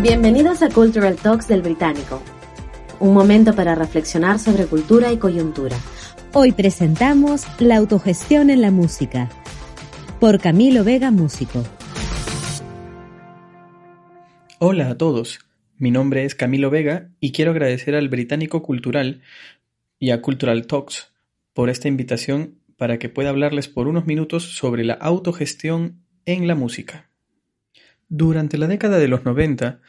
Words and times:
Bienvenidos 0.00 0.62
a 0.62 0.68
Cultural 0.68 1.16
Talks 1.16 1.48
del 1.48 1.60
Británico, 1.60 2.22
un 3.00 3.14
momento 3.14 3.56
para 3.56 3.74
reflexionar 3.74 4.38
sobre 4.38 4.66
cultura 4.66 5.10
y 5.10 5.16
coyuntura. 5.16 5.76
Hoy 6.32 6.52
presentamos 6.52 7.44
La 7.58 7.78
autogestión 7.78 8.48
en 8.50 8.62
la 8.62 8.70
música, 8.70 9.28
por 10.20 10.38
Camilo 10.38 10.84
Vega 10.84 11.10
Músico. 11.10 11.64
Hola 14.60 14.90
a 14.90 14.96
todos, 14.96 15.40
mi 15.78 15.90
nombre 15.90 16.24
es 16.24 16.36
Camilo 16.36 16.70
Vega 16.70 17.10
y 17.18 17.32
quiero 17.32 17.50
agradecer 17.50 17.96
al 17.96 18.08
Británico 18.08 18.62
Cultural 18.62 19.22
y 19.98 20.10
a 20.10 20.22
Cultural 20.22 20.68
Talks 20.68 21.12
por 21.52 21.70
esta 21.70 21.88
invitación 21.88 22.60
para 22.76 23.00
que 23.00 23.08
pueda 23.08 23.30
hablarles 23.30 23.66
por 23.66 23.88
unos 23.88 24.06
minutos 24.06 24.44
sobre 24.44 24.84
la 24.84 24.94
autogestión 24.94 26.04
en 26.24 26.46
la 26.46 26.54
música. 26.54 27.07
Durante 28.08 28.56
la 28.56 28.66
década 28.66 28.98
de 28.98 29.08
los 29.08 29.24
90, 29.24 29.80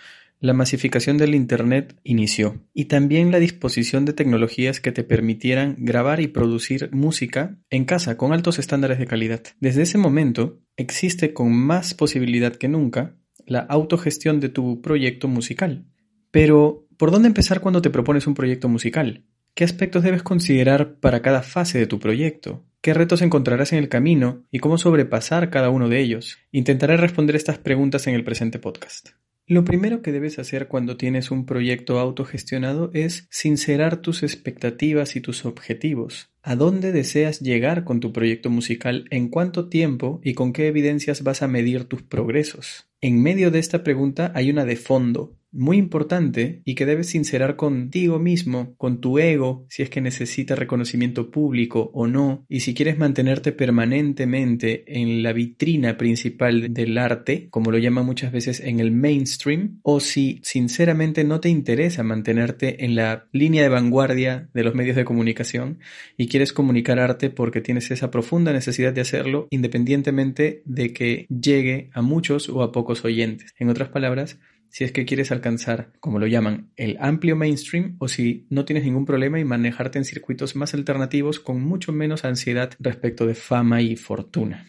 la 0.41 0.53
masificación 0.53 1.17
del 1.17 1.35
Internet 1.35 1.99
inició 2.03 2.61
y 2.73 2.85
también 2.85 3.31
la 3.31 3.39
disposición 3.39 4.05
de 4.05 4.13
tecnologías 4.13 4.79
que 4.79 4.91
te 4.91 5.03
permitieran 5.03 5.75
grabar 5.79 6.21
y 6.21 6.27
producir 6.27 6.89
música 6.93 7.57
en 7.69 7.85
casa 7.85 8.17
con 8.17 8.31
altos 8.31 8.57
estándares 8.57 8.99
de 8.99 9.05
calidad. 9.05 9.43
Desde 9.59 9.81
ese 9.81 9.97
momento 9.97 10.59
existe 10.77 11.33
con 11.33 11.51
más 11.51 11.93
posibilidad 11.93 12.55
que 12.55 12.69
nunca 12.69 13.15
la 13.45 13.59
autogestión 13.59 14.39
de 14.39 14.49
tu 14.49 14.81
proyecto 14.81 15.27
musical. 15.27 15.85
Pero, 16.31 16.87
¿por 16.97 17.11
dónde 17.11 17.27
empezar 17.27 17.59
cuando 17.59 17.81
te 17.81 17.89
propones 17.89 18.27
un 18.27 18.33
proyecto 18.33 18.69
musical? 18.69 19.25
¿Qué 19.55 19.63
aspectos 19.63 20.03
debes 20.03 20.23
considerar 20.23 20.99
para 20.99 21.21
cada 21.21 21.41
fase 21.41 21.79
de 21.79 21.87
tu 21.87 21.99
proyecto? 21.99 22.63
¿Qué 22.81 22.93
retos 22.93 23.21
encontrarás 23.21 23.73
en 23.73 23.79
el 23.79 23.89
camino 23.89 24.45
y 24.51 24.59
cómo 24.59 24.77
sobrepasar 24.77 25.49
cada 25.49 25.69
uno 25.69 25.89
de 25.89 25.99
ellos? 25.99 26.37
Intentaré 26.53 26.95
responder 26.95 27.35
estas 27.35 27.57
preguntas 27.57 28.07
en 28.07 28.15
el 28.15 28.23
presente 28.23 28.57
podcast. 28.57 29.09
Lo 29.45 29.65
primero 29.65 30.01
que 30.01 30.13
debes 30.13 30.39
hacer 30.39 30.69
cuando 30.69 30.95
tienes 30.95 31.29
un 31.29 31.45
proyecto 31.45 31.99
autogestionado 31.99 32.89
es 32.93 33.27
sincerar 33.31 33.97
tus 33.97 34.23
expectativas 34.23 35.17
y 35.17 35.21
tus 35.21 35.43
objetivos. 35.43 36.29
¿A 36.41 36.55
dónde 36.55 36.93
deseas 36.93 37.41
llegar 37.41 37.83
con 37.83 37.99
tu 37.99 38.13
proyecto 38.13 38.49
musical? 38.49 39.07
¿En 39.09 39.27
cuánto 39.27 39.67
tiempo 39.67 40.21
y 40.23 40.33
con 40.33 40.53
qué 40.53 40.67
evidencias 40.67 41.21
vas 41.21 41.41
a 41.41 41.49
medir 41.49 41.83
tus 41.83 42.01
progresos? 42.03 42.89
En 43.01 43.21
medio 43.21 43.51
de 43.51 43.59
esta 43.59 43.83
pregunta 43.83 44.31
hay 44.35 44.51
una 44.51 44.63
de 44.63 44.77
fondo, 44.77 45.38
muy 45.51 45.77
importante 45.77 46.61
y 46.65 46.75
que 46.75 46.85
debes 46.85 47.07
sincerar 47.07 47.55
contigo 47.55 48.19
mismo, 48.19 48.75
con 48.77 49.01
tu 49.01 49.19
ego, 49.19 49.65
si 49.69 49.83
es 49.83 49.89
que 49.89 50.01
necesita 50.01 50.55
reconocimiento 50.55 51.31
público 51.31 51.91
o 51.93 52.07
no, 52.07 52.45
y 52.47 52.61
si 52.61 52.73
quieres 52.73 52.97
mantenerte 52.97 53.51
permanentemente 53.51 54.83
en 54.87 55.23
la 55.23 55.33
vitrina 55.33 55.97
principal 55.97 56.73
del 56.73 56.97
arte, 56.97 57.47
como 57.49 57.71
lo 57.71 57.77
llaman 57.77 58.05
muchas 58.05 58.31
veces 58.31 58.59
en 58.59 58.79
el 58.79 58.91
mainstream, 58.91 59.79
o 59.83 59.99
si 59.99 60.39
sinceramente 60.43 61.23
no 61.23 61.39
te 61.39 61.49
interesa 61.49 62.03
mantenerte 62.03 62.85
en 62.85 62.95
la 62.95 63.27
línea 63.31 63.63
de 63.63 63.69
vanguardia 63.69 64.49
de 64.53 64.63
los 64.63 64.75
medios 64.75 64.95
de 64.95 65.05
comunicación 65.05 65.79
y 66.17 66.27
quieres 66.27 66.53
comunicar 66.53 66.99
arte 66.99 67.29
porque 67.29 67.61
tienes 67.61 67.91
esa 67.91 68.11
profunda 68.11 68.53
necesidad 68.53 68.93
de 68.93 69.01
hacerlo 69.01 69.47
independientemente 69.49 70.61
de 70.65 70.93
que 70.93 71.27
llegue 71.27 71.89
a 71.93 72.01
muchos 72.01 72.49
o 72.49 72.61
a 72.61 72.71
pocos 72.71 73.03
oyentes. 73.05 73.53
En 73.57 73.69
otras 73.69 73.89
palabras, 73.89 74.39
si 74.69 74.83
es 74.83 74.91
que 74.91 75.05
quieres 75.05 75.31
alcanzar, 75.31 75.91
como 75.99 76.19
lo 76.19 76.27
llaman, 76.27 76.71
el 76.75 76.97
amplio 76.99 77.35
mainstream 77.35 77.95
o 77.99 78.07
si 78.07 78.45
no 78.49 78.65
tienes 78.65 78.83
ningún 78.83 79.05
problema 79.05 79.39
y 79.39 79.45
manejarte 79.45 79.97
en 79.97 80.05
circuitos 80.05 80.55
más 80.55 80.73
alternativos 80.73 81.39
con 81.39 81.61
mucho 81.61 81.91
menos 81.91 82.25
ansiedad 82.25 82.71
respecto 82.79 83.25
de 83.25 83.35
fama 83.35 83.81
y 83.81 83.95
fortuna. 83.95 84.65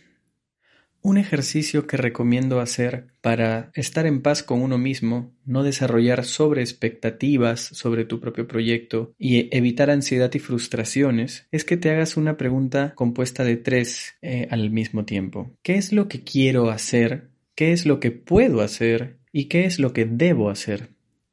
Un 1.03 1.17
ejercicio 1.17 1.87
que 1.87 1.97
recomiendo 1.97 2.61
hacer 2.61 3.07
para 3.23 3.71
estar 3.75 4.05
en 4.05 4.21
paz 4.21 4.43
con 4.43 4.61
uno 4.61 4.77
mismo, 4.77 5.33
no 5.47 5.63
desarrollar 5.63 6.27
sobre 6.27 6.61
expectativas 6.61 7.61
sobre 7.61 8.05
tu 8.05 8.21
propio 8.21 8.47
proyecto 8.47 9.15
y 9.19 9.49
evitar 9.57 9.89
ansiedad 9.89 10.31
y 10.35 10.39
frustraciones, 10.41 11.47
es 11.53 11.65
que 11.65 11.79
te 11.79 11.89
hagas 11.89 12.19
una 12.19 12.37
pregunta 12.37 12.93
compuesta 12.97 13.45
de 13.45 13.57
tres 13.57 14.17
eh, 14.21 14.47
al 14.51 14.71
mismo 14.71 15.07
tiempo. 15.07 15.57
¿Qué 15.63 15.77
es 15.77 15.95
lo 15.95 16.07
que 16.07 16.23
quiero 16.23 16.69
hacer 16.69 17.31
qué 17.61 17.73
es 17.73 17.85
lo 17.85 18.01
que 18.01 18.11
puedo 18.11 18.63
hacer 18.63 19.20
y 19.33 19.47
qué 19.47 19.65
es 19.65 19.79
lo 19.79 19.93
que 19.93 20.05
debo 20.05 20.51
hacer. 20.51 20.91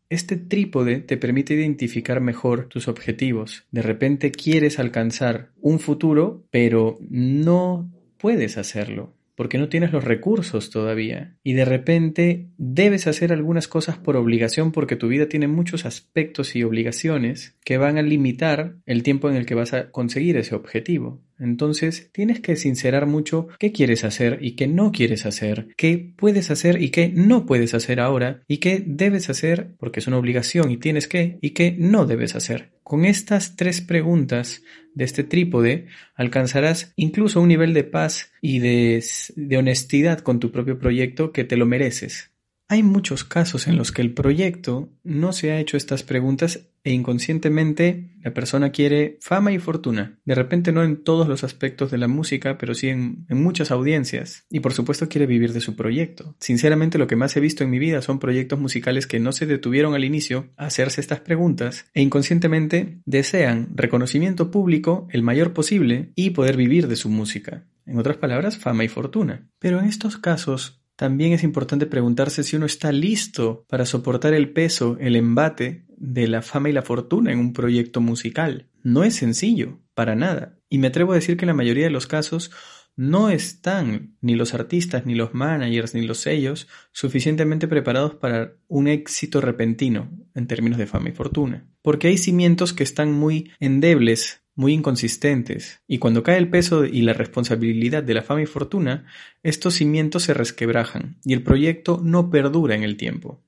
Este 0.09 0.37
trípode 0.37 0.99
te 0.99 1.17
permite 1.17 1.53
identificar 1.53 2.21
mejor 2.21 2.67
tus 2.69 2.87
objetivos. 2.87 3.65
De 3.71 3.81
repente 3.81 4.31
quieres 4.31 4.79
alcanzar 4.79 5.51
un 5.59 5.79
futuro, 5.79 6.45
pero 6.49 6.97
no 7.09 7.91
puedes 8.17 8.57
hacerlo 8.57 9.17
porque 9.37 9.59
no 9.59 9.69
tienes 9.69 9.91
los 9.91 10.03
recursos 10.03 10.71
todavía. 10.71 11.37
Y 11.43 11.53
de 11.53 11.63
repente 11.63 12.47
debes 12.57 13.05
hacer 13.05 13.31
algunas 13.31 13.67
cosas 13.67 13.95
por 13.95 14.17
obligación 14.17 14.71
porque 14.71 14.95
tu 14.95 15.07
vida 15.07 15.29
tiene 15.29 15.47
muchos 15.47 15.85
aspectos 15.85 16.55
y 16.55 16.63
obligaciones 16.63 17.55
que 17.63 17.77
van 17.77 17.99
a 17.99 18.01
limitar 18.01 18.77
el 18.87 19.03
tiempo 19.03 19.29
en 19.29 19.35
el 19.35 19.45
que 19.45 19.53
vas 19.53 19.73
a 19.73 19.91
conseguir 19.91 20.37
ese 20.37 20.55
objetivo. 20.55 21.21
Entonces 21.39 22.09
tienes 22.11 22.39
que 22.39 22.55
sincerar 22.55 23.05
mucho 23.05 23.47
qué 23.59 23.71
quieres 23.71 24.03
hacer 24.03 24.39
y 24.41 24.55
qué 24.55 24.67
no 24.67 24.91
quieres 24.91 25.25
hacer, 25.25 25.67
qué 25.77 26.13
puedes 26.17 26.51
hacer 26.51 26.81
y 26.81 26.89
qué 26.89 27.09
no 27.09 27.45
puedes 27.45 27.73
hacer 27.73 27.99
ahora 27.99 28.41
y 28.47 28.57
qué 28.57 28.83
debes 28.85 29.29
hacer 29.29 29.75
porque 29.77 29.99
es 29.99 30.07
una 30.07 30.17
obligación 30.17 30.71
y 30.71 30.77
tienes 30.77 31.07
que 31.07 31.37
y 31.41 31.51
qué 31.51 31.75
no 31.77 32.05
debes 32.05 32.35
hacer. 32.35 32.71
Con 32.83 33.05
estas 33.05 33.55
tres 33.55 33.81
preguntas 33.81 34.63
de 34.93 35.03
este 35.03 35.23
trípode 35.23 35.87
alcanzarás 36.15 36.93
incluso 36.95 37.41
un 37.41 37.49
nivel 37.49 37.73
de 37.73 37.83
paz 37.83 38.31
y 38.41 38.59
de, 38.59 39.03
de, 39.35 39.57
honestidad 39.57 40.19
con 40.19 40.39
tu 40.39 40.51
propio 40.51 40.79
proyecto 40.79 41.31
que 41.31 41.43
te 41.43 41.57
lo 41.57 41.65
mereces. 41.65 42.31
Hay 42.69 42.83
muchos 42.83 43.23
casos 43.23 43.67
en 43.67 43.77
los 43.77 43.93
que 43.93 44.01
el 44.01 44.13
proyecto 44.13 44.89
no 45.03 45.31
se 45.31 45.51
ha 45.51 45.59
hecho 45.59 45.77
estas 45.77 46.03
preguntas 46.03 46.67
e 46.83 46.91
inconscientemente 46.91 48.17
la 48.21 48.33
persona 48.33 48.71
quiere 48.71 49.17
fama 49.21 49.53
y 49.53 49.59
fortuna. 49.59 50.19
De 50.25 50.35
repente 50.35 50.73
no 50.73 50.83
en 50.83 51.01
todos 51.03 51.29
los 51.29 51.45
aspectos 51.45 51.91
de 51.91 51.97
la 51.97 52.09
música, 52.09 52.57
pero 52.57 52.75
sí 52.75 52.89
en, 52.89 53.25
muchas 53.29 53.71
audiencias. 53.71 54.45
Y 54.49 54.59
por 54.59 54.73
supuesto 54.73 55.07
quiere 55.07 55.27
vivir 55.27 55.53
de 55.53 55.61
su 55.61 55.77
proyecto. 55.77 56.35
Sinceramente 56.41 56.97
lo 56.97 57.07
que 57.07 57.15
más 57.15 57.37
he 57.37 57.39
visto 57.39 57.63
en 57.63 57.69
mi 57.69 57.79
vida 57.79 58.01
son 58.01 58.19
proyectos 58.19 58.59
musicales 58.59 59.07
que 59.07 59.21
no 59.21 59.31
se 59.31 59.45
detuvieron 59.45 59.95
al 59.95 60.03
inicio 60.03 60.49
a 60.57 60.65
hacerse 60.65 60.99
estas 60.99 61.21
preguntas 61.21 61.85
e 61.93 62.01
inconscientemente 62.01 62.99
desean 63.05 63.69
reconocimiento 63.75 64.51
público 64.51 65.07
el 65.11 65.23
mayor 65.23 65.53
posible 65.53 66.11
y 66.15 66.31
poder 66.31 66.57
vivir 66.57 66.89
de 66.89 66.97
su 66.97 67.07
música. 67.07 67.63
En 67.85 67.97
otras 67.97 68.17
palabras, 68.17 68.57
fama 68.57 68.83
y 68.83 68.89
fortuna. 68.89 69.47
Pero 69.59 69.79
en 69.79 69.85
estos 69.85 70.17
casos 70.17 70.76
también 70.97 71.31
es 71.31 71.43
importante 71.43 71.85
preguntarse 71.85 72.43
si 72.43 72.55
uno 72.55 72.65
está 72.65 72.91
listo 72.91 73.65
para 73.69 73.85
soportar 73.85 74.33
el 74.33 74.51
peso, 74.51 74.97
el 74.99 75.15
embate 75.15 75.85
de 75.95 76.27
la 76.27 76.41
fama 76.41 76.69
y 76.69 76.73
la 76.73 76.81
fortuna 76.81 77.31
en 77.31 77.39
un 77.39 77.53
proyecto 77.53 78.01
musical. 78.01 78.69
No 78.81 79.03
es 79.03 79.15
sencillo, 79.15 79.79
para 79.93 80.15
nada. 80.15 80.59
Y 80.69 80.79
me 80.79 80.87
atrevo 80.87 81.11
a 81.11 81.15
decir 81.15 81.37
que 81.37 81.45
en 81.45 81.49
la 81.49 81.53
mayoría 81.53 81.85
de 81.85 81.91
los 81.91 82.07
casos 82.07 82.51
no 82.95 83.29
están 83.29 84.17
ni 84.21 84.35
los 84.35 84.55
artistas, 84.55 85.05
ni 85.05 85.13
los 85.13 85.35
managers, 85.35 85.93
ni 85.93 86.01
los 86.01 86.17
sellos 86.17 86.67
suficientemente 86.91 87.67
preparados 87.67 88.15
para 88.15 88.53
un 88.67 88.87
éxito 88.87 89.39
repentino 89.39 90.09
en 90.33 90.47
términos 90.47 90.79
de 90.79 90.87
fama 90.87 91.09
y 91.09 91.11
fortuna. 91.13 91.67
Porque 91.83 92.07
hay 92.07 92.17
cimientos 92.17 92.73
que 92.73 92.83
están 92.83 93.13
muy 93.13 93.51
endebles 93.59 94.41
muy 94.57 94.73
inconsistentes, 94.73 95.79
y 95.87 95.99
cuando 95.99 96.23
cae 96.23 96.37
el 96.37 96.49
peso 96.49 96.83
y 96.83 97.03
la 97.03 97.13
responsabilidad 97.13 98.03
de 98.03 98.13
la 98.15 98.23
fama 98.23 98.41
y 98.41 98.47
fortuna, 98.47 99.05
estos 99.43 99.75
cimientos 99.75 100.23
se 100.23 100.33
resquebrajan 100.33 101.17
y 101.23 101.33
el 101.33 101.43
proyecto 101.43 102.01
no 102.03 102.29
perdura 102.29 102.75
en 102.75 102.83
el 102.83 102.97
tiempo. 102.97 103.39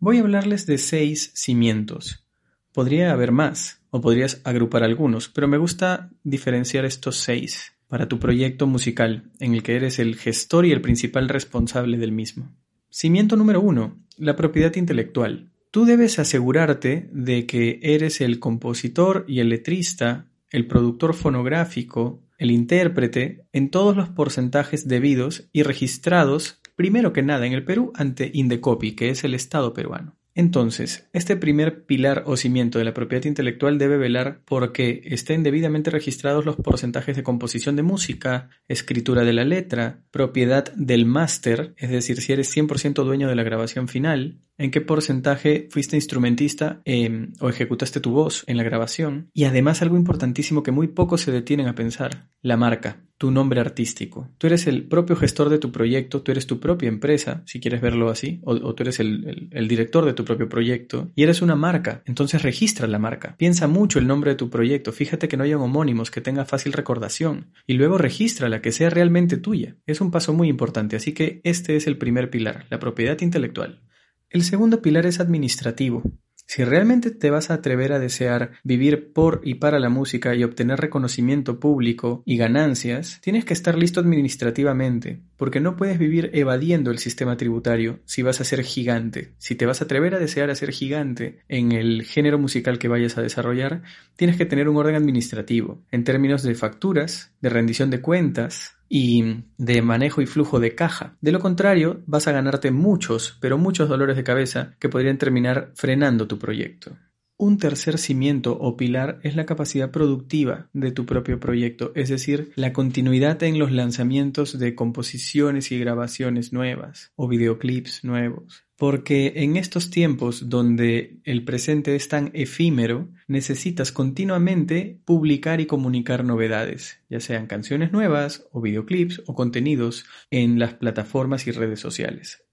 Voy 0.00 0.18
a 0.18 0.20
hablarles 0.20 0.66
de 0.66 0.78
seis 0.78 1.30
cimientos. 1.34 2.26
Podría 2.72 3.12
haber 3.12 3.30
más, 3.30 3.82
o 3.90 4.00
podrías 4.00 4.40
agrupar 4.42 4.82
algunos, 4.82 5.28
pero 5.28 5.46
me 5.46 5.58
gusta 5.58 6.10
diferenciar 6.24 6.84
estos 6.84 7.18
seis 7.18 7.72
para 7.86 8.08
tu 8.08 8.18
proyecto 8.18 8.66
musical, 8.66 9.30
en 9.38 9.54
el 9.54 9.62
que 9.62 9.76
eres 9.76 10.00
el 10.00 10.16
gestor 10.16 10.66
y 10.66 10.72
el 10.72 10.80
principal 10.80 11.28
responsable 11.28 11.98
del 11.98 12.10
mismo. 12.10 12.50
Cimiento 12.90 13.36
número 13.36 13.60
uno, 13.60 13.96
la 14.16 14.34
propiedad 14.34 14.74
intelectual. 14.74 15.50
Tú 15.70 15.84
debes 15.84 16.18
asegurarte 16.18 17.08
de 17.12 17.46
que 17.46 17.78
eres 17.82 18.20
el 18.20 18.40
compositor 18.40 19.24
y 19.28 19.38
el 19.38 19.50
letrista 19.50 20.26
el 20.52 20.66
productor 20.66 21.14
fonográfico, 21.14 22.22
el 22.38 22.50
intérprete, 22.50 23.46
en 23.52 23.70
todos 23.70 23.96
los 23.96 24.08
porcentajes 24.10 24.86
debidos 24.86 25.48
y 25.52 25.62
registrados 25.62 26.60
primero 26.76 27.12
que 27.12 27.22
nada 27.22 27.46
en 27.46 27.52
el 27.52 27.64
Perú 27.64 27.92
ante 27.94 28.30
Indecopi, 28.32 28.96
que 28.96 29.10
es 29.10 29.24
el 29.24 29.34
Estado 29.34 29.72
peruano. 29.72 30.16
Entonces, 30.34 31.08
este 31.12 31.36
primer 31.36 31.84
pilar 31.84 32.24
o 32.26 32.36
cimiento 32.36 32.78
de 32.78 32.84
la 32.84 32.94
propiedad 32.94 33.24
intelectual 33.24 33.78
debe 33.78 33.98
velar 33.98 34.40
por 34.44 34.72
que 34.72 35.02
estén 35.04 35.42
debidamente 35.42 35.90
registrados 35.90 36.46
los 36.46 36.56
porcentajes 36.56 37.16
de 37.16 37.22
composición 37.22 37.76
de 37.76 37.82
música, 37.82 38.48
escritura 38.66 39.24
de 39.24 39.32
la 39.34 39.44
letra, 39.44 40.00
propiedad 40.10 40.72
del 40.74 41.04
máster, 41.04 41.74
es 41.76 41.90
decir, 41.90 42.20
si 42.20 42.32
eres 42.32 42.54
100% 42.56 43.04
dueño 43.04 43.28
de 43.28 43.36
la 43.36 43.42
grabación 43.42 43.88
final, 43.88 44.40
en 44.58 44.70
qué 44.70 44.80
porcentaje 44.80 45.68
fuiste 45.70 45.96
instrumentista 45.96 46.80
em, 46.84 47.32
o 47.40 47.48
ejecutaste 47.48 48.00
tu 48.00 48.12
voz 48.12 48.44
en 48.46 48.56
la 48.56 48.62
grabación, 48.62 49.30
y 49.34 49.44
además 49.44 49.82
algo 49.82 49.96
importantísimo 49.96 50.62
que 50.62 50.72
muy 50.72 50.88
pocos 50.88 51.22
se 51.22 51.32
detienen 51.32 51.68
a 51.68 51.74
pensar, 51.74 52.30
la 52.40 52.56
marca 52.56 53.02
tu 53.22 53.30
nombre 53.30 53.60
artístico. 53.60 54.28
Tú 54.36 54.48
eres 54.48 54.66
el 54.66 54.82
propio 54.82 55.14
gestor 55.14 55.48
de 55.48 55.60
tu 55.60 55.70
proyecto, 55.70 56.22
tú 56.22 56.32
eres 56.32 56.48
tu 56.48 56.58
propia 56.58 56.88
empresa, 56.88 57.44
si 57.46 57.60
quieres 57.60 57.80
verlo 57.80 58.10
así, 58.10 58.40
o, 58.42 58.74
tú 58.74 58.82
eres 58.82 58.98
el, 58.98 59.48
el, 59.52 59.68
director 59.68 60.04
de 60.04 60.12
tu 60.12 60.24
propio 60.24 60.48
proyecto, 60.48 61.12
y 61.14 61.22
eres 61.22 61.40
una 61.40 61.54
marca, 61.54 62.02
entonces 62.04 62.42
registra 62.42 62.88
la 62.88 62.98
marca. 62.98 63.36
Piensa 63.38 63.68
mucho 63.68 64.00
el 64.00 64.08
nombre 64.08 64.32
de 64.32 64.36
tu 64.36 64.50
proyecto, 64.50 64.90
fíjate 64.90 65.28
que 65.28 65.36
no 65.36 65.44
hayan 65.44 65.60
homónimos, 65.60 66.10
que 66.10 66.20
tenga 66.20 66.44
fácil 66.46 66.72
recordación, 66.72 67.52
y 67.64 67.74
luego 67.74 67.96
registra 67.96 68.48
la 68.48 68.60
que 68.60 68.72
sea 68.72 68.90
realmente 68.90 69.36
tuya. 69.36 69.76
Es 69.86 70.00
un 70.00 70.10
paso 70.10 70.32
muy 70.32 70.48
importante, 70.48 70.96
así 70.96 71.12
que 71.12 71.40
este 71.44 71.76
es 71.76 71.86
el 71.86 71.98
primer 71.98 72.28
pilar, 72.28 72.66
la 72.70 72.80
propiedad 72.80 73.20
intelectual. 73.20 73.84
El 74.30 74.42
segundo 74.42 74.82
pilar 74.82 75.06
es 75.06 75.20
administrativo. 75.20 76.02
Si 76.46 76.64
realmente 76.64 77.10
te 77.10 77.30
vas 77.30 77.50
a 77.50 77.54
atrever 77.54 77.92
a 77.92 77.98
desear 77.98 78.52
vivir 78.62 79.12
por 79.12 79.40
y 79.42 79.54
para 79.54 79.78
la 79.78 79.88
música 79.88 80.34
y 80.34 80.44
obtener 80.44 80.80
reconocimiento 80.80 81.58
público 81.58 82.22
y 82.26 82.36
ganancias, 82.36 83.20
tienes 83.22 83.44
que 83.44 83.54
estar 83.54 83.78
listo 83.78 84.00
administrativamente, 84.00 85.22
porque 85.36 85.60
no 85.60 85.76
puedes 85.76 85.98
vivir 85.98 86.30
evadiendo 86.34 86.90
el 86.90 86.98
sistema 86.98 87.36
tributario 87.36 88.00
si 88.04 88.22
vas 88.22 88.40
a 88.40 88.44
ser 88.44 88.64
gigante. 88.64 89.32
Si 89.38 89.54
te 89.54 89.66
vas 89.66 89.80
a 89.80 89.84
atrever 89.84 90.14
a 90.14 90.18
desear 90.18 90.50
a 90.50 90.54
ser 90.54 90.72
gigante 90.72 91.38
en 91.48 91.72
el 91.72 92.02
género 92.02 92.38
musical 92.38 92.78
que 92.78 92.88
vayas 92.88 93.16
a 93.16 93.22
desarrollar, 93.22 93.82
tienes 94.16 94.36
que 94.36 94.46
tener 94.46 94.68
un 94.68 94.76
orden 94.76 94.94
administrativo, 94.94 95.82
en 95.90 96.04
términos 96.04 96.42
de 96.42 96.54
facturas, 96.54 97.32
de 97.40 97.48
rendición 97.48 97.88
de 97.88 98.02
cuentas, 98.02 98.76
y 98.94 99.46
de 99.56 99.80
manejo 99.80 100.20
y 100.20 100.26
flujo 100.26 100.60
de 100.60 100.74
caja. 100.74 101.16
De 101.22 101.32
lo 101.32 101.40
contrario, 101.40 102.02
vas 102.04 102.28
a 102.28 102.32
ganarte 102.32 102.70
muchos, 102.70 103.38
pero 103.40 103.56
muchos 103.56 103.88
dolores 103.88 104.16
de 104.16 104.22
cabeza 104.22 104.74
que 104.78 104.90
podrían 104.90 105.16
terminar 105.16 105.72
frenando 105.74 106.28
tu 106.28 106.38
proyecto. 106.38 106.98
Un 107.42 107.58
tercer 107.58 107.98
cimiento 107.98 108.56
o 108.56 108.76
pilar 108.76 109.18
es 109.24 109.34
la 109.34 109.46
capacidad 109.46 109.90
productiva 109.90 110.68
de 110.72 110.92
tu 110.92 111.06
propio 111.06 111.40
proyecto, 111.40 111.90
es 111.96 112.08
decir, 112.08 112.52
la 112.54 112.72
continuidad 112.72 113.42
en 113.42 113.58
los 113.58 113.72
lanzamientos 113.72 114.60
de 114.60 114.76
composiciones 114.76 115.72
y 115.72 115.78
grabaciones 115.80 116.52
nuevas 116.52 117.10
o 117.16 117.26
videoclips 117.26 118.04
nuevos. 118.04 118.62
Porque 118.76 119.32
en 119.34 119.56
estos 119.56 119.90
tiempos 119.90 120.50
donde 120.50 121.18
el 121.24 121.44
presente 121.44 121.96
es 121.96 122.06
tan 122.06 122.30
efímero, 122.32 123.08
necesitas 123.26 123.90
continuamente 123.90 125.00
publicar 125.04 125.60
y 125.60 125.66
comunicar 125.66 126.24
novedades, 126.24 127.00
ya 127.10 127.18
sean 127.18 127.48
canciones 127.48 127.90
nuevas 127.90 128.46
o 128.52 128.60
videoclips 128.60 129.20
o 129.26 129.34
contenidos 129.34 130.04
en 130.30 130.60
las 130.60 130.74
plataformas 130.74 131.48
y 131.48 131.50
redes 131.50 131.80
sociales. 131.80 132.44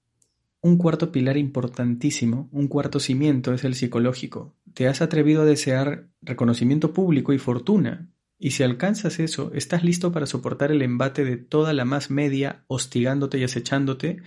Un 0.61 0.77
cuarto 0.77 1.13
pilar 1.13 1.37
importantísimo, 1.37 2.49
un 2.51 2.67
cuarto 2.67 2.99
cimiento 2.99 3.53
es 3.53 3.63
el 3.63 3.75
psicológico. 3.75 4.57
Te 4.73 4.87
has 4.87 5.01
atrevido 5.01 5.41
a 5.41 5.45
desear 5.45 6.07
reconocimiento 6.21 6.93
público 6.93 7.33
y 7.33 7.39
fortuna, 7.39 8.09
y 8.37 8.51
si 8.51 8.63
alcanzas 8.63 9.19
eso, 9.19 9.51
estás 9.53 9.83
listo 9.83 10.11
para 10.13 10.25
soportar 10.25 10.71
el 10.71 10.81
embate 10.81 11.25
de 11.25 11.37
toda 11.37 11.73
la 11.73 11.83
más 11.83 12.09
media 12.09 12.63
hostigándote 12.67 13.37
y 13.37 13.43
acechándote, 13.43 14.21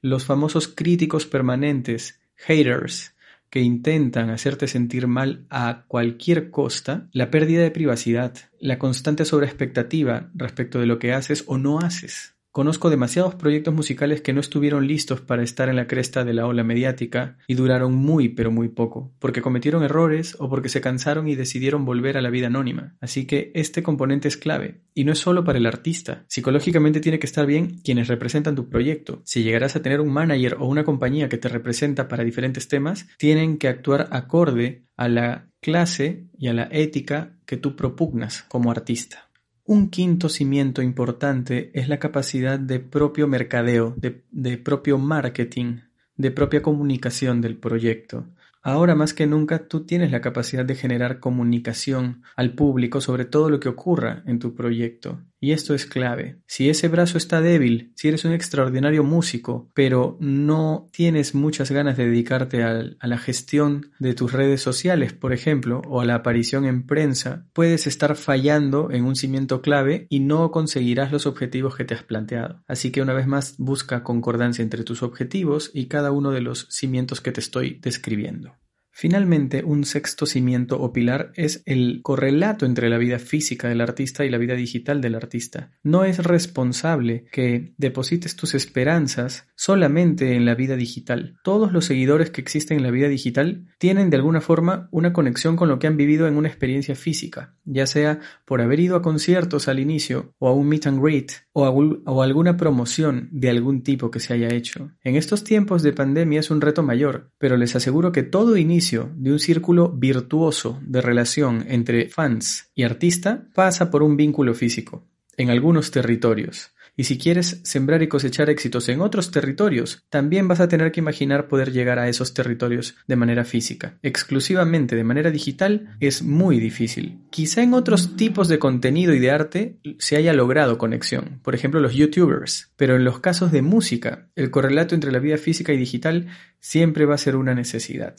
los 0.00 0.24
famosos 0.24 0.68
críticos 0.68 1.26
permanentes, 1.26 2.20
haters, 2.34 3.14
que 3.50 3.60
intentan 3.60 4.30
hacerte 4.30 4.68
sentir 4.68 5.06
mal 5.06 5.46
a 5.50 5.84
cualquier 5.88 6.50
costa, 6.50 7.08
la 7.12 7.30
pérdida 7.30 7.62
de 7.62 7.70
privacidad, 7.70 8.34
la 8.60 8.78
constante 8.78 9.24
sobreexpectativa 9.24 10.30
respecto 10.34 10.80
de 10.80 10.86
lo 10.86 10.98
que 10.98 11.12
haces 11.12 11.44
o 11.46 11.58
no 11.58 11.78
haces. 11.78 12.37
Conozco 12.58 12.90
demasiados 12.90 13.36
proyectos 13.36 13.72
musicales 13.72 14.20
que 14.20 14.32
no 14.32 14.40
estuvieron 14.40 14.88
listos 14.88 15.20
para 15.20 15.44
estar 15.44 15.68
en 15.68 15.76
la 15.76 15.86
cresta 15.86 16.24
de 16.24 16.32
la 16.32 16.44
ola 16.44 16.64
mediática 16.64 17.38
y 17.46 17.54
duraron 17.54 17.94
muy 17.94 18.30
pero 18.30 18.50
muy 18.50 18.66
poco, 18.66 19.12
porque 19.20 19.42
cometieron 19.42 19.84
errores 19.84 20.34
o 20.40 20.48
porque 20.48 20.68
se 20.68 20.80
cansaron 20.80 21.28
y 21.28 21.36
decidieron 21.36 21.84
volver 21.84 22.18
a 22.18 22.20
la 22.20 22.30
vida 22.30 22.48
anónima. 22.48 22.96
Así 23.00 23.28
que 23.28 23.52
este 23.54 23.84
componente 23.84 24.26
es 24.26 24.36
clave, 24.36 24.80
y 24.92 25.04
no 25.04 25.12
es 25.12 25.20
solo 25.20 25.44
para 25.44 25.58
el 25.58 25.66
artista. 25.66 26.24
Psicológicamente 26.26 26.98
tiene 26.98 27.20
que 27.20 27.26
estar 27.26 27.46
bien 27.46 27.78
quienes 27.84 28.08
representan 28.08 28.56
tu 28.56 28.68
proyecto. 28.68 29.22
Si 29.24 29.44
llegarás 29.44 29.76
a 29.76 29.82
tener 29.82 30.00
un 30.00 30.12
manager 30.12 30.56
o 30.58 30.66
una 30.66 30.82
compañía 30.82 31.28
que 31.28 31.38
te 31.38 31.48
representa 31.48 32.08
para 32.08 32.24
diferentes 32.24 32.66
temas, 32.66 33.06
tienen 33.18 33.58
que 33.58 33.68
actuar 33.68 34.08
acorde 34.10 34.82
a 34.96 35.06
la 35.06 35.46
clase 35.60 36.24
y 36.36 36.48
a 36.48 36.54
la 36.54 36.68
ética 36.72 37.38
que 37.46 37.56
tú 37.56 37.76
propugnas 37.76 38.42
como 38.48 38.72
artista. 38.72 39.27
Un 39.70 39.90
quinto 39.90 40.30
cimiento 40.30 40.80
importante 40.80 41.70
es 41.78 41.90
la 41.90 41.98
capacidad 41.98 42.58
de 42.58 42.80
propio 42.80 43.28
mercadeo, 43.28 43.94
de, 43.98 44.56
propio 44.56 44.96
marketing, 44.96 45.80
de 46.16 46.30
propia 46.30 46.62
comunicación 46.62 47.42
del 47.42 47.58
proyecto. 47.58 48.24
Ahora 48.62 48.94
más 48.94 49.12
que 49.12 49.26
nunca 49.26 49.68
tú 49.68 49.84
tienes 49.84 50.10
la 50.10 50.22
capacidad 50.22 50.64
de 50.64 50.74
generar 50.74 51.20
comunicación 51.20 52.22
al 52.34 52.54
público 52.54 53.02
sobre 53.02 53.26
todo 53.26 53.50
lo 53.50 53.60
que 53.60 53.68
ocurra 53.68 54.22
en 54.24 54.38
tu 54.38 54.54
proyecto. 54.54 55.20
Y 55.40 55.52
esto 55.52 55.74
es 55.74 55.86
clave. 55.86 56.38
Si 56.46 56.68
ese 56.68 56.88
brazo 56.88 57.16
está 57.16 57.40
débil, 57.40 57.92
si 57.94 58.08
eres 58.08 58.24
un 58.24 58.32
extraordinario 58.32 59.04
músico, 59.04 59.70
pero 59.72 60.16
no 60.20 60.88
tienes 60.92 61.34
muchas 61.34 61.70
ganas 61.70 61.96
de 61.96 62.06
dedicarte 62.06 62.64
a, 62.64 62.82
la 63.00 63.18
gestión 63.18 63.92
de 63.98 64.14
tus 64.14 64.32
redes 64.32 64.60
sociales, 64.60 65.12
por 65.12 65.32
ejemplo, 65.32 65.82
o 65.86 66.00
a 66.00 66.04
la 66.04 66.16
aparición 66.16 66.64
en 66.64 66.86
prensa, 66.86 67.46
puedes 67.52 67.86
estar 67.86 68.16
fallando 68.16 68.90
en 68.90 69.04
un 69.04 69.16
cimiento 69.16 69.62
clave 69.62 70.06
y 70.10 70.20
no 70.20 70.50
conseguirás 70.50 71.12
los 71.12 71.26
objetivos 71.26 71.76
que 71.76 71.84
te 71.84 71.94
has 71.94 72.02
planteado. 72.02 72.62
Así 72.66 72.90
que 72.90 73.02
una 73.02 73.14
vez 73.14 73.26
más 73.26 73.56
busca 73.58 74.02
concordancia 74.02 74.62
entre 74.62 74.84
tus 74.84 75.02
objetivos 75.02 75.70
y 75.72 75.86
cada 75.86 76.10
uno 76.10 76.30
de 76.32 76.40
los 76.40 76.66
cimientos 76.70 77.20
que 77.20 77.32
te 77.32 77.40
estoy 77.40 77.78
describiendo. 77.80 78.54
Finalmente, 79.00 79.62
un 79.62 79.84
sexto 79.84 80.26
cimiento 80.26 80.80
o 80.80 80.92
pilar 80.92 81.30
es 81.36 81.62
el 81.66 82.00
correlato 82.02 82.66
entre 82.66 82.88
la 82.88 82.98
vida 82.98 83.20
física 83.20 83.68
del 83.68 83.80
artista 83.80 84.24
y 84.24 84.28
la 84.28 84.38
vida 84.38 84.54
digital 84.54 85.00
del 85.00 85.14
artista. 85.14 85.70
No 85.84 86.02
es 86.02 86.18
responsable 86.18 87.26
que 87.30 87.74
deposites 87.76 88.34
tus 88.34 88.56
esperanzas 88.56 89.46
solamente 89.54 90.34
en 90.34 90.44
la 90.44 90.56
vida 90.56 90.74
digital. 90.74 91.38
Todos 91.44 91.70
los 91.70 91.84
seguidores 91.84 92.30
que 92.30 92.40
existen 92.40 92.78
en 92.78 92.82
la 92.82 92.90
vida 92.90 93.06
digital 93.06 93.68
tienen 93.78 94.10
de 94.10 94.16
alguna 94.16 94.40
forma 94.40 94.88
una 94.90 95.12
conexión 95.12 95.54
con 95.54 95.68
lo 95.68 95.78
que 95.78 95.86
han 95.86 95.96
vivido 95.96 96.26
en 96.26 96.36
una 96.36 96.48
experiencia 96.48 96.96
física, 96.96 97.54
ya 97.64 97.86
sea 97.86 98.18
por 98.44 98.60
haber 98.60 98.80
ido 98.80 98.96
a 98.96 99.02
conciertos 99.02 99.68
al 99.68 99.78
inicio 99.78 100.34
o 100.38 100.48
a 100.48 100.52
un 100.52 100.68
meet 100.68 100.88
and 100.88 101.00
greet 101.00 101.30
o, 101.52 101.64
a, 101.64 102.24
alguna 102.24 102.56
promoción 102.56 103.28
de 103.30 103.50
algún 103.50 103.84
tipo 103.84 104.10
que 104.10 104.18
se 104.18 104.34
haya 104.34 104.48
hecho. 104.48 104.90
En 105.04 105.14
estos 105.14 105.44
tiempos 105.44 105.84
de 105.84 105.92
pandemia 105.92 106.40
es 106.40 106.50
un 106.50 106.60
reto 106.60 106.82
mayor, 106.82 107.30
pero 107.38 107.56
les 107.56 107.76
aseguro 107.76 108.10
que 108.10 108.24
todo 108.24 108.56
inicio 108.56 108.87
de 108.92 109.32
un 109.32 109.38
círculo 109.38 109.90
virtuoso 109.90 110.80
de 110.82 111.02
relación 111.02 111.64
entre 111.68 112.08
fans 112.08 112.70
y 112.74 112.84
artista 112.84 113.48
pasa 113.54 113.90
por 113.90 114.02
un 114.02 114.16
vínculo 114.16 114.54
físico, 114.54 115.04
en 115.36 115.50
algunos 115.50 115.90
territorios. 115.90 116.70
Y 117.00 117.04
si 117.04 117.16
quieres 117.16 117.60
sembrar 117.62 118.02
y 118.02 118.08
cosechar 118.08 118.50
éxitos 118.50 118.88
en 118.88 119.00
otros 119.00 119.30
territorios, 119.30 120.04
también 120.10 120.48
vas 120.48 120.58
a 120.58 120.66
tener 120.66 120.90
que 120.90 120.98
imaginar 120.98 121.46
poder 121.46 121.70
llegar 121.70 122.00
a 122.00 122.08
esos 122.08 122.34
territorios 122.34 122.96
de 123.06 123.14
manera 123.14 123.44
física. 123.44 124.00
Exclusivamente 124.02 124.96
de 124.96 125.04
manera 125.04 125.30
digital 125.30 125.96
es 126.00 126.24
muy 126.24 126.58
difícil. 126.58 127.20
Quizá 127.30 127.62
en 127.62 127.74
otros 127.74 128.16
tipos 128.16 128.48
de 128.48 128.58
contenido 128.58 129.14
y 129.14 129.20
de 129.20 129.30
arte 129.30 129.78
se 130.00 130.16
haya 130.16 130.32
logrado 130.32 130.76
conexión, 130.76 131.38
por 131.44 131.54
ejemplo 131.54 131.78
los 131.78 131.94
youtubers, 131.94 132.72
pero 132.76 132.96
en 132.96 133.04
los 133.04 133.20
casos 133.20 133.52
de 133.52 133.62
música, 133.62 134.26
el 134.34 134.50
correlato 134.50 134.96
entre 134.96 135.12
la 135.12 135.20
vida 135.20 135.38
física 135.38 135.72
y 135.72 135.76
digital 135.76 136.26
siempre 136.58 137.06
va 137.06 137.14
a 137.14 137.18
ser 137.18 137.36
una 137.36 137.54
necesidad. 137.54 138.16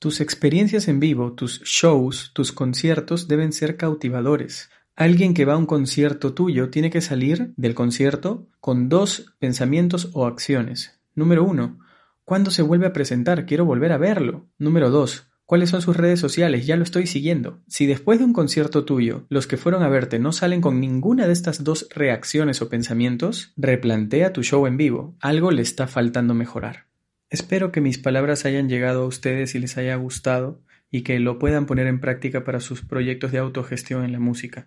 Tus 0.00 0.22
experiencias 0.22 0.88
en 0.88 0.98
vivo, 0.98 1.34
tus 1.34 1.60
shows, 1.62 2.30
tus 2.32 2.52
conciertos 2.52 3.28
deben 3.28 3.52
ser 3.52 3.76
cautivadores. 3.76 4.70
Alguien 4.96 5.34
que 5.34 5.44
va 5.44 5.52
a 5.52 5.58
un 5.58 5.66
concierto 5.66 6.32
tuyo 6.32 6.70
tiene 6.70 6.88
que 6.88 7.02
salir 7.02 7.52
del 7.58 7.74
concierto 7.74 8.48
con 8.60 8.88
dos 8.88 9.34
pensamientos 9.38 10.08
o 10.14 10.24
acciones. 10.24 10.98
Número 11.14 11.44
uno, 11.44 11.80
¿cuándo 12.24 12.50
se 12.50 12.62
vuelve 12.62 12.86
a 12.86 12.94
presentar? 12.94 13.44
Quiero 13.44 13.66
volver 13.66 13.92
a 13.92 13.98
verlo. 13.98 14.48
Número 14.56 14.88
dos, 14.88 15.26
¿Cuáles 15.44 15.68
son 15.68 15.82
sus 15.82 15.96
redes 15.96 16.20
sociales? 16.20 16.64
Ya 16.64 16.76
lo 16.76 16.84
estoy 16.84 17.06
siguiendo. 17.06 17.60
Si 17.66 17.84
después 17.84 18.20
de 18.20 18.24
un 18.24 18.32
concierto 18.32 18.84
tuyo, 18.84 19.26
los 19.28 19.48
que 19.48 19.56
fueron 19.56 19.82
a 19.82 19.88
verte 19.88 20.20
no 20.20 20.30
salen 20.30 20.60
con 20.60 20.80
ninguna 20.80 21.26
de 21.26 21.32
estas 21.32 21.64
dos 21.64 21.88
reacciones 21.94 22.62
o 22.62 22.68
pensamientos, 22.68 23.52
replantea 23.56 24.32
tu 24.32 24.44
show 24.44 24.66
en 24.68 24.76
vivo. 24.76 25.16
Algo 25.20 25.50
le 25.50 25.62
está 25.62 25.88
faltando 25.88 26.34
mejorar. 26.34 26.89
Espero 27.30 27.70
que 27.70 27.80
mis 27.80 27.96
palabras 27.96 28.44
hayan 28.44 28.68
llegado 28.68 29.04
a 29.04 29.06
ustedes 29.06 29.54
y 29.54 29.60
les 29.60 29.78
haya 29.78 29.94
gustado 29.94 30.60
y 30.90 31.02
que 31.02 31.20
lo 31.20 31.38
puedan 31.38 31.64
poner 31.64 31.86
en 31.86 32.00
práctica 32.00 32.42
para 32.42 32.58
sus 32.58 32.82
proyectos 32.82 33.30
de 33.30 33.38
autogestión 33.38 34.04
en 34.04 34.10
la 34.10 34.18
música. 34.18 34.66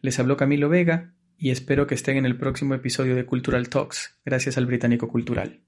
Les 0.00 0.18
habló 0.18 0.38
Camilo 0.38 0.70
Vega 0.70 1.12
y 1.36 1.50
espero 1.50 1.86
que 1.86 1.94
estén 1.94 2.16
en 2.16 2.24
el 2.24 2.38
próximo 2.38 2.74
episodio 2.74 3.14
de 3.14 3.26
Cultural 3.26 3.68
Talks, 3.68 4.16
gracias 4.24 4.56
al 4.56 4.64
Británico 4.64 5.08
Cultural. 5.08 5.60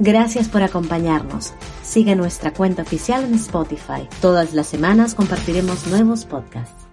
Gracias 0.00 0.48
por 0.48 0.64
acompañarnos. 0.64 1.54
Sigue 1.82 2.16
nuestra 2.16 2.52
cuenta 2.52 2.82
oficial 2.82 3.24
en 3.24 3.34
Spotify. 3.34 4.08
Todas 4.20 4.52
las 4.52 4.66
semanas 4.66 5.14
compartiremos 5.14 5.86
nuevos 5.86 6.24
podcasts. 6.24 6.83